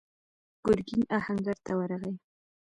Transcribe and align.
ګرګين 0.65 1.01
آهنګر 1.17 1.57
ته 1.65 1.71
ورغی. 1.79 2.15